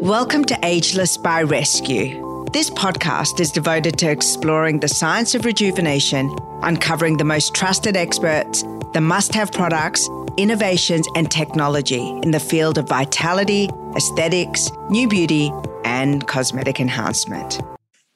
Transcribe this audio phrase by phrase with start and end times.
[0.00, 2.50] Welcome to Ageless by Rescu.
[2.54, 8.64] This podcast is devoted to exploring the science of rejuvenation, uncovering the most trusted experts,
[8.94, 10.08] the must have products,
[10.38, 15.52] innovations, and technology in the field of vitality, aesthetics, new beauty,
[15.84, 17.60] and cosmetic enhancement.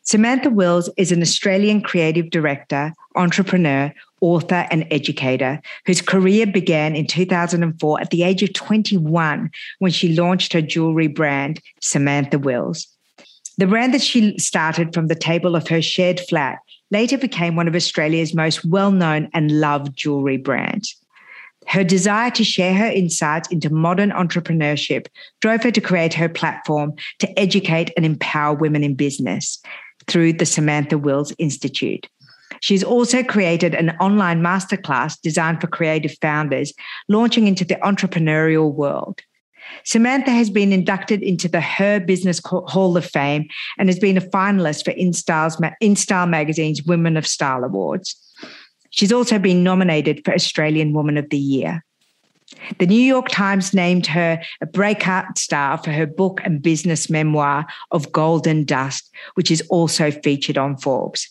[0.04, 7.06] Samantha Wills is an Australian creative director, entrepreneur, author, and educator whose career began in
[7.06, 12.88] 2004 at the age of 21 when she launched her jewelry brand, Samantha Wills.
[13.58, 16.58] The brand that she started from the table of her shared flat
[16.90, 20.96] later became one of Australia's most well known and loved jewelry brands.
[21.66, 25.06] Her desire to share her insights into modern entrepreneurship
[25.40, 29.62] drove her to create her platform to educate and empower women in business
[30.06, 32.06] through the Samantha Wills Institute.
[32.64, 36.72] She's also created an online masterclass designed for creative founders,
[37.10, 39.20] launching into the entrepreneurial world.
[39.84, 44.22] Samantha has been inducted into the Her Business Hall of Fame and has been a
[44.22, 48.16] finalist for InStyle's, InStyle Magazine's Women of Style Awards.
[48.88, 51.84] She's also been nominated for Australian Woman of the Year.
[52.78, 57.66] The New York Times named her a breakout star for her book and business memoir
[57.90, 61.28] of Golden Dust, which is also featured on Forbes.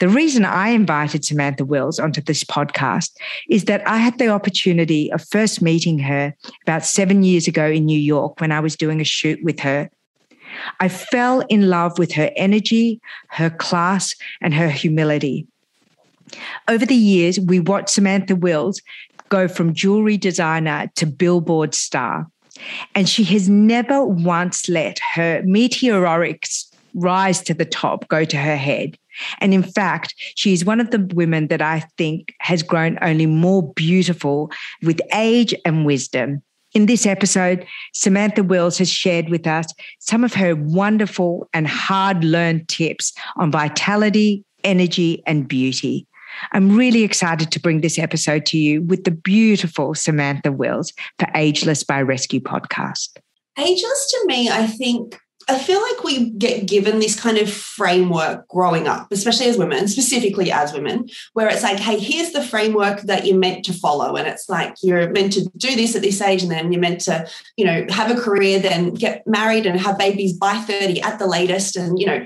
[0.00, 3.10] The reason I invited Samantha Wills onto this podcast
[3.50, 7.84] is that I had the opportunity of first meeting her about seven years ago in
[7.84, 9.90] New York when I was doing a shoot with her.
[10.80, 12.98] I fell in love with her energy,
[13.28, 15.46] her class, and her humility.
[16.66, 18.80] Over the years, we watched Samantha Wills
[19.28, 22.26] go from jewelry designer to billboard star.
[22.94, 26.46] And she has never once let her meteoric
[26.94, 28.98] rise to the top go to her head.
[29.38, 33.72] And in fact, she's one of the women that I think has grown only more
[33.74, 34.50] beautiful
[34.82, 36.42] with age and wisdom.
[36.72, 39.66] In this episode, Samantha Wills has shared with us
[39.98, 46.06] some of her wonderful and hard learned tips on vitality, energy, and beauty.
[46.52, 51.26] I'm really excited to bring this episode to you with the beautiful Samantha Wills for
[51.34, 53.18] Ageless by Rescu podcast.
[53.58, 55.18] Ageless to me, I think
[55.50, 59.88] I feel like we get given this kind of framework growing up, especially as women,
[59.96, 64.16] specifically as women, where it's like, hey, here's the framework that you're meant to follow.
[64.16, 67.00] And it's like you're meant to do this at this age, and then you're meant
[67.02, 71.18] to, you know, have a career, then get married and have babies by 30 at
[71.18, 72.24] the latest, and, you know,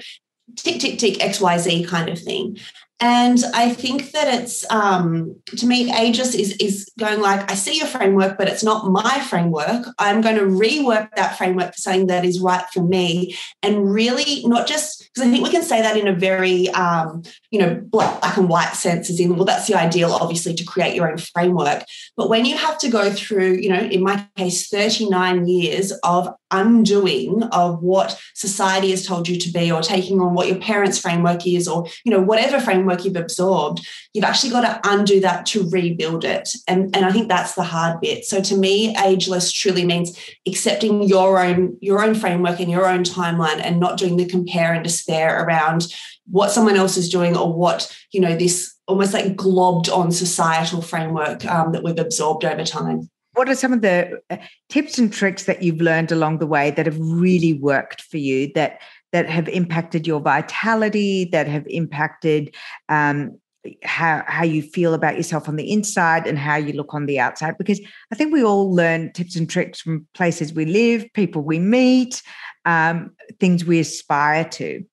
[0.56, 2.58] tick, tick, tick, XYZ kind of thing.
[3.00, 7.77] And I think that it's um, to me, ageless is is going like, I see
[7.77, 9.87] your framework, but it's not my framework.
[9.99, 14.47] I'm going to rework that framework for something that is right for me, and really
[14.47, 17.81] not just because I think we can say that in a very um, you know
[17.84, 21.19] black and white sense, as in well, that's the ideal, obviously, to create your own
[21.19, 21.84] framework.
[22.16, 26.28] But when you have to go through, you know, in my case, 39 years of
[26.60, 30.98] undoing of what society has told you to be, or taking on what your parents'
[30.98, 35.47] framework is, or you know, whatever framework you've absorbed, you've actually got to undo that
[35.47, 36.48] to rebuild it.
[36.69, 38.25] And, and I think that's the hard bit.
[38.25, 43.03] So to me, ageless truly means accepting your own your own framework and your own
[43.03, 45.92] timeline and not doing the compare and despair around
[46.26, 50.82] what someone else is doing or what, you know, this almost like globbed on societal
[50.82, 53.09] framework um, that we've absorbed over time.
[53.34, 54.37] What are some of the uh,
[54.69, 58.50] tips and tricks that you've learned along the way that have really worked for you
[58.55, 58.81] that
[59.12, 62.55] that have impacted your vitality, that have impacted
[62.89, 63.39] um,
[63.83, 67.19] how how you feel about yourself on the inside and how you look on the
[67.19, 67.56] outside?
[67.59, 67.81] Because
[68.12, 72.22] i think we all learn tips and tricks from places we live people we meet
[72.66, 74.84] um, things we aspire to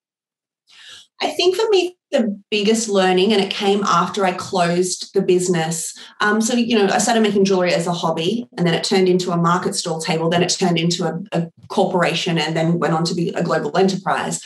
[1.21, 5.97] i think for me the biggest learning, and it came after I closed the business.
[6.19, 9.07] Um, so, you know, I started making jewelry as a hobby, and then it turned
[9.07, 12.93] into a market stall table, then it turned into a, a corporation, and then went
[12.93, 14.41] on to be a global enterprise.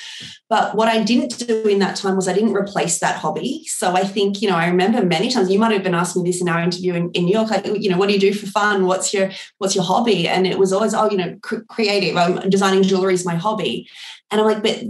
[0.47, 3.63] But what I didn't do in that time was I didn't replace that hobby.
[3.65, 6.29] So I think, you know, I remember many times you might have been asking me
[6.29, 8.33] this in our interview in, in New York, like, you know, what do you do
[8.33, 8.85] for fun?
[8.85, 10.27] What's your what's your hobby?
[10.27, 12.15] And it was always, oh, you know, cr- creative.
[12.15, 13.89] I'm designing jewelry is my hobby.
[14.29, 14.83] And I'm like, but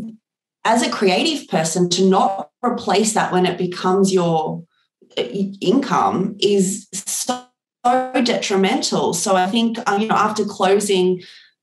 [0.65, 4.63] as a creative person to not replace that when it becomes your
[5.17, 7.45] uh, income is so
[8.23, 9.13] detrimental.
[9.13, 11.21] So i think uh, you know after closing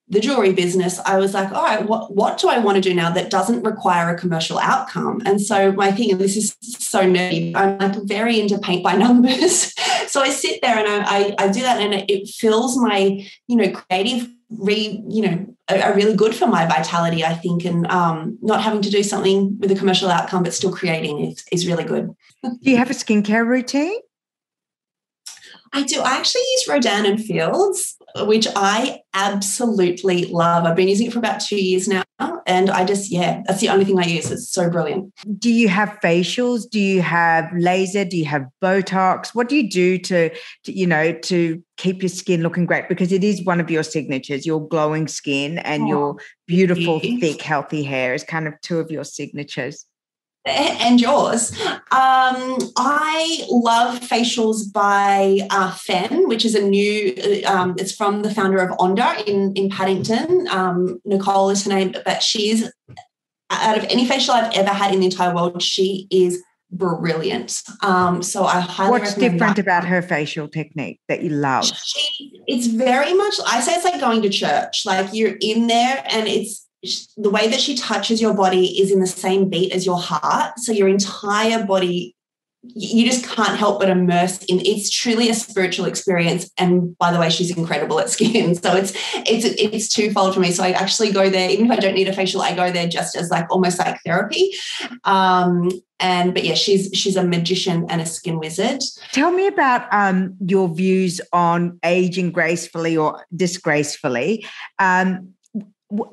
[0.09, 2.93] the jewelry business i was like all right what, what do i want to do
[2.93, 5.23] now that doesn't require a commercial outcome?
[5.25, 8.95] And so my thing and this is so nerdy i'm like very into paint by
[9.07, 9.75] numbers.
[10.07, 13.57] So i sit there and I, I, I do that and it fills my you
[13.57, 14.29] know creative
[14.59, 18.83] re you know are, really good for my vitality i think and um, not having
[18.83, 22.15] to do something with a commercial outcome but still creating is, is really good.
[22.43, 23.99] Do you have a skincare routine?
[25.73, 26.01] I do.
[26.01, 30.65] I actually use Rodan and Fields which I absolutely love.
[30.65, 32.03] I've been using it for about two years now.
[32.47, 34.31] And I just, yeah, that's the only thing I use.
[34.31, 35.13] It's so brilliant.
[35.39, 36.69] Do you have facials?
[36.69, 38.05] Do you have laser?
[38.05, 39.35] Do you have Botox?
[39.35, 40.31] What do you do to,
[40.65, 42.89] to you know, to keep your skin looking great?
[42.89, 46.17] Because it is one of your signatures, your glowing skin and oh, your
[46.47, 49.87] beautiful, thick, healthy hair is kind of two of your signatures
[50.45, 51.53] and yours.
[51.63, 57.15] Um, I love facials by uh, Fen, which is a new.
[57.47, 60.49] Um, it's from the founder of Onda in in Paddington.
[60.49, 62.71] Um, Nicole is her name, but she's
[63.53, 67.63] out of any facial I've ever had in the entire world, she is brilliant.
[67.83, 68.91] Um, so I highly.
[68.91, 69.59] What's different that.
[69.59, 71.67] about her facial technique that you love?
[71.67, 73.35] She, it's very much.
[73.47, 74.85] I say it's like going to church.
[74.87, 76.62] Like you're in there, and it's
[77.17, 80.59] the way that she touches your body is in the same beat as your heart.
[80.59, 82.17] So your entire body,
[82.63, 84.61] you just can't help but immerse in.
[84.61, 86.51] It's truly a spiritual experience.
[86.59, 88.57] And by the way, she's incredible at skin.
[88.63, 90.51] So it's it's it's twofold for me.
[90.51, 92.89] So I actually go there, even if I don't need a facial, I go there
[92.89, 94.53] just as like almost like therapy.
[95.05, 95.71] Um,
[96.01, 98.83] and but yeah, she's she's a magician and a skin wizard.
[99.13, 104.45] Tell me about um, your views on aging gracefully or disgracefully.
[104.81, 105.35] Um,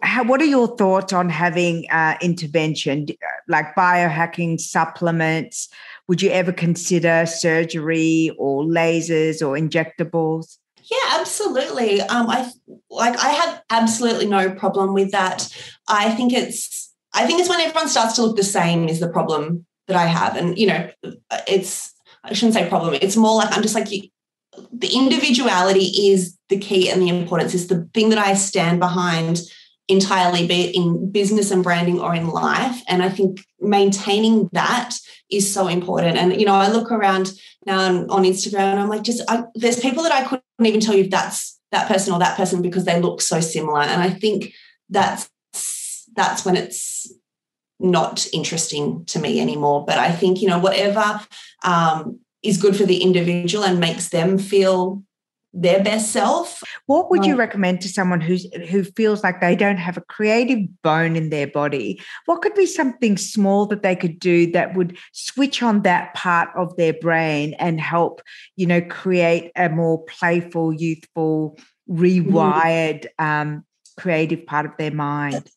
[0.02, 3.08] how, what are your thoughts on having uh, intervention
[3.48, 5.70] like biohacking supplements?
[6.08, 10.58] Would you ever consider surgery or lasers or injectables?
[10.90, 12.02] Yeah, absolutely.
[12.02, 12.52] Um, I
[12.90, 15.48] like I have absolutely no problem with that.
[15.88, 19.10] I think it's I think it's when everyone starts to look the same is the
[19.10, 20.90] problem that I have, and you know,
[21.48, 21.94] it's
[22.24, 22.98] I shouldn't say problem.
[23.02, 24.10] It's more like I'm just like you,
[24.74, 29.42] the individuality is the key and the importance is the thing that I stand behind
[29.90, 32.82] entirely, be it in business and branding or in life.
[32.88, 34.96] And I think maintaining that
[35.32, 36.16] is so important.
[36.16, 37.34] And, you know, I look around
[37.66, 40.96] now on Instagram and I'm like, just, I, there's people that I couldn't even tell
[40.96, 43.82] you if that's that person or that person because they look so similar.
[43.82, 44.54] And I think
[44.90, 45.30] that's,
[46.16, 47.12] that's when it's
[47.80, 49.86] not interesting to me anymore.
[49.86, 51.20] But I think, you know, whatever
[51.64, 55.04] um, is good for the individual and makes them feel
[55.54, 56.62] their best self.
[56.86, 60.68] What would you recommend to someone who's who feels like they don't have a creative
[60.84, 62.02] bone in their body?
[62.26, 66.50] What could be something small that they could do that would switch on that part
[66.56, 68.22] of their brain and help,
[68.56, 71.58] you know, create a more playful, youthful,
[71.90, 72.04] mm-hmm.
[72.04, 73.66] rewired um,
[73.98, 75.50] creative part of their mind?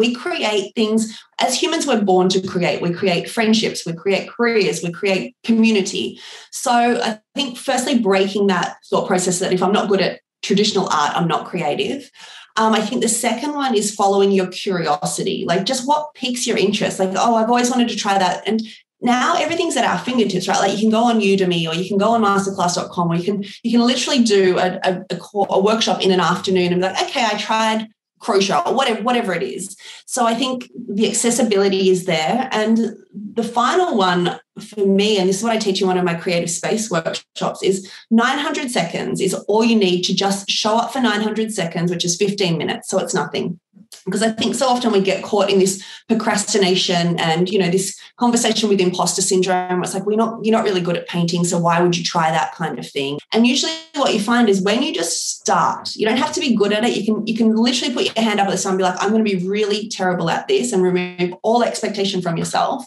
[0.00, 2.80] We create things as humans, we're born to create.
[2.80, 6.18] We create friendships, we create careers, we create community.
[6.50, 10.88] So I think, firstly, breaking that thought process that if I'm not good at traditional
[10.88, 12.10] art, I'm not creative.
[12.56, 16.56] Um, I think the second one is following your curiosity, like just what piques your
[16.56, 16.98] interest.
[16.98, 18.48] Like, oh, I've always wanted to try that.
[18.48, 18.62] And
[19.02, 20.58] now everything's at our fingertips, right?
[20.58, 23.44] Like you can go on Udemy or you can go on masterclass.com or you can
[23.62, 25.18] you can literally do a, a, a,
[25.50, 27.88] a workshop in an afternoon and be like, okay, I tried
[28.20, 29.76] crochet or whatever whatever it is.
[30.06, 32.48] So i think the accessibility is there.
[32.52, 36.04] And the final one for me and this is what i teach in one of
[36.04, 40.92] my creative space workshops is 900 seconds is all you need to just show up
[40.92, 43.58] for 900 seconds which is 15 minutes so it's nothing
[44.04, 47.98] because I think so often we get caught in this procrastination and you know this
[48.16, 49.68] conversation with imposter syndrome.
[49.68, 52.04] where It's like we're not you're not really good at painting, so why would you
[52.04, 53.18] try that kind of thing?
[53.32, 56.54] And usually, what you find is when you just start, you don't have to be
[56.54, 56.96] good at it.
[56.96, 59.02] You can you can literally put your hand up at the sun and be like,
[59.02, 62.86] I'm going to be really terrible at this, and remove all expectation from yourself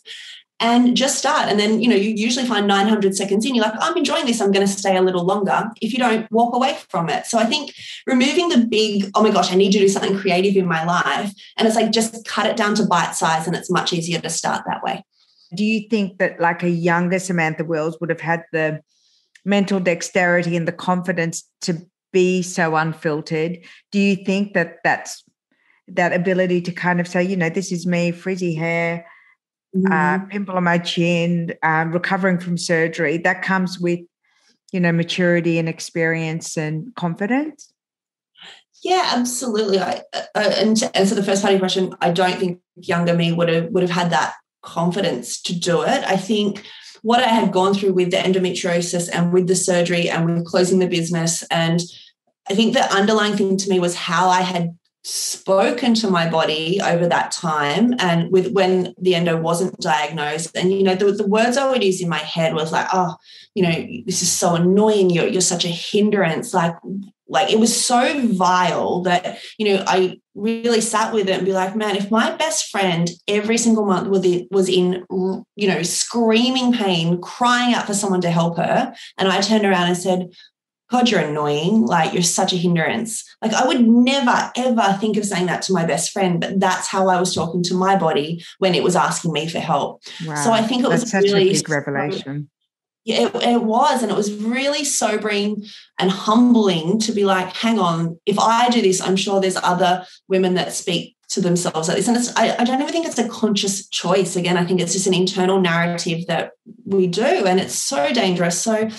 [0.63, 1.49] and just start.
[1.49, 4.39] And then, you know, you usually find 900 seconds in, you're like, I'm enjoying this.
[4.39, 5.69] I'm going to stay a little longer.
[5.81, 7.25] If you don't walk away from it.
[7.25, 7.73] So I think
[8.07, 11.33] removing the big, oh my gosh, I need to do something creative in my life.
[11.57, 14.29] And it's like just cut it down to bite size and it's much easier to
[14.29, 15.03] start that way.
[15.53, 18.79] Do you think that like a younger Samantha Wills would have had the
[19.43, 23.57] mental dexterity and the confidence to be so unfiltered?
[23.91, 25.25] Do you think that that's
[25.89, 29.05] that ability to kind of say, you know, this is me, frizzy hair,
[29.75, 29.91] mm-hmm.
[29.91, 33.17] uh, pimple on my chin, um, recovering from surgery.
[33.17, 33.99] That comes with,
[34.71, 37.73] you know, maturity and experience and confidence.
[38.83, 39.79] Yeah, absolutely.
[39.79, 42.59] I, uh, uh, and to answer the first part of your question, I don't think
[42.75, 46.03] younger me would have would have had that confidence to do it.
[46.05, 46.65] I think
[47.01, 50.79] what I had gone through with the endometriosis and with the surgery and with closing
[50.79, 51.81] the business, and
[52.49, 56.79] I think the underlying thing to me was how I had spoken to my body
[56.81, 60.55] over that time and with when the endo wasn't diagnosed.
[60.55, 63.15] And you know the, the words i would use in my head was like oh
[63.53, 65.09] you know this is so annoying.
[65.09, 66.53] You're, you're such a hindrance.
[66.53, 66.75] Like
[67.27, 71.53] like it was so vile that you know i really sat with it and be
[71.53, 75.05] like man if my best friend every single month was in, was in
[75.55, 79.87] you know screaming pain crying out for someone to help her and i turned around
[79.87, 80.29] and said
[80.93, 81.87] God, you're annoying.
[81.87, 83.23] Like, you're such a hindrance.
[83.41, 86.87] Like, I would never, ever think of saying that to my best friend, but that's
[86.87, 90.03] how I was talking to my body when it was asking me for help.
[90.23, 90.35] Wow.
[90.35, 92.47] So I think it that's was such really a big revelation.
[93.05, 94.03] Yeah, it, it was.
[94.03, 95.65] And it was really sobering
[95.97, 100.05] and humbling to be like, hang on, if I do this, I'm sure there's other
[100.27, 102.07] women that speak to themselves like this.
[102.07, 104.35] And it's, I, I don't even think it's a conscious choice.
[104.35, 106.51] Again, I think it's just an internal narrative that
[106.85, 107.23] we do.
[107.23, 108.61] And it's so dangerous.
[108.61, 108.89] So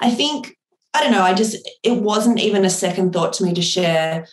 [0.00, 0.56] I think
[0.92, 4.26] I don't know, I just, it wasn't even a second thought to me to share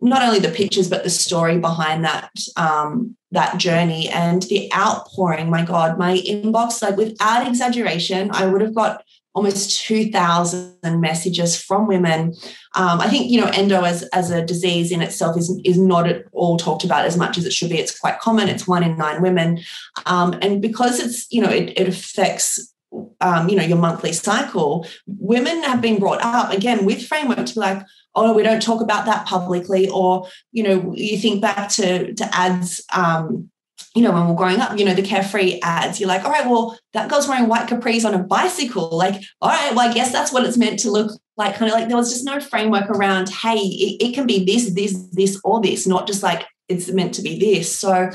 [0.00, 5.48] not only the pictures, but the story behind that, um, that journey and the outpouring.
[5.48, 9.04] My God, my inbox, like without exaggeration, I would have got
[9.34, 12.34] almost 2,000 messages from women.
[12.74, 16.06] Um, I think, you know, endo as, as a disease in itself is, is not
[16.06, 17.78] at all talked about as much as it should be.
[17.78, 18.48] It's quite common.
[18.48, 19.60] It's one in nine women.
[20.04, 22.74] Um, and because it's, you know, it, it affects
[23.20, 27.54] um, you know, your monthly cycle, women have been brought up again with framework to
[27.54, 27.82] be like,
[28.14, 29.88] oh, we don't talk about that publicly.
[29.88, 33.50] Or, you know, you think back to, to ads, um,
[33.94, 36.46] you know, when we're growing up, you know, the carefree ads, you're like, all right,
[36.46, 38.96] well, that girl's wearing white capris on a bicycle.
[38.96, 41.56] Like, all right, well, I guess that's what it's meant to look like.
[41.56, 44.74] Kind of like there was just no framework around, hey, it, it can be this,
[44.74, 47.74] this, this, or this, not just like it's meant to be this.
[47.74, 48.10] So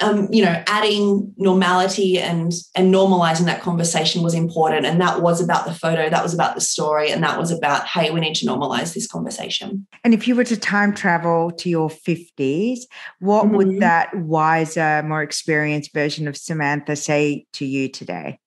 [0.00, 4.86] um, you know, adding normality and and normalizing that conversation was important.
[4.86, 7.86] And that was about the photo, that was about the story, and that was about,
[7.86, 9.86] hey, we need to normalize this conversation.
[10.02, 12.80] And if you were to time travel to your 50s,
[13.20, 13.56] what mm-hmm.
[13.56, 18.40] would that wiser, more experienced version of Samantha say to you today?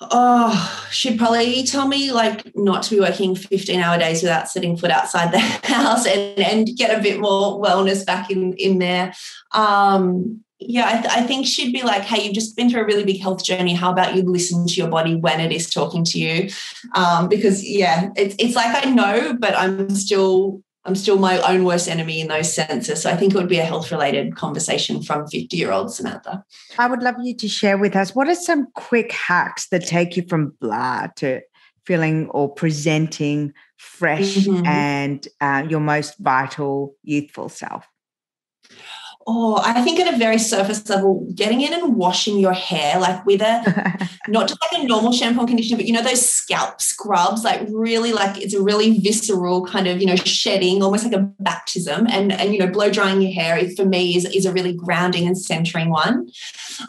[0.00, 4.76] Oh, she'd probably tell me like not to be working 15 hour days without setting
[4.76, 9.12] foot outside the house and, and get a bit more wellness back in, in there.
[9.52, 12.84] Um, yeah, I, th- I, think she'd be like, hey, you've just been through a
[12.84, 13.74] really big health journey.
[13.74, 16.50] How about you listen to your body when it is talking to you?
[16.96, 21.64] Um, because, yeah, it's, it's like I know, but I'm still I'm still my own
[21.64, 23.02] worst enemy in those senses.
[23.02, 26.42] So I think it would be a health related conversation from 50 year old Samantha.
[26.78, 30.16] I would love you to share with us what are some quick hacks that take
[30.16, 31.42] you from blah to
[31.84, 34.64] feeling or presenting fresh mm-hmm.
[34.64, 37.86] and uh, your most vital, youthful self?
[39.30, 43.26] Oh, I think at a very surface level, getting in and washing your hair, like
[43.26, 46.80] with a not just like a normal shampoo and conditioner, but you know, those scalp
[46.80, 51.12] scrubs, like really like it's a really visceral kind of, you know, shedding, almost like
[51.12, 52.06] a baptism.
[52.08, 55.26] And and you know, blow drying your hair for me is, is a really grounding
[55.26, 56.30] and centering one.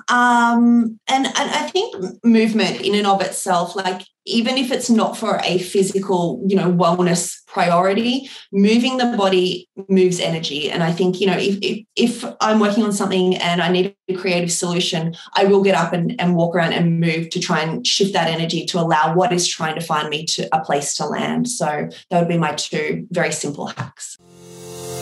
[0.07, 5.17] Um, and, and I think movement in and of itself, like even if it's not
[5.17, 10.69] for a physical, you know, wellness priority, moving the body moves energy.
[10.69, 13.95] And I think, you know, if, if, if, I'm working on something and I need
[14.07, 17.61] a creative solution, I will get up and, and walk around and move to try
[17.61, 20.93] and shift that energy to allow what is trying to find me to a place
[20.95, 21.49] to land.
[21.49, 24.17] So that would be my two very simple hacks.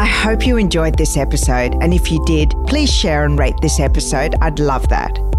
[0.00, 3.78] I hope you enjoyed this episode, and if you did, please share and rate this
[3.78, 4.34] episode.
[4.40, 5.30] I'd love that.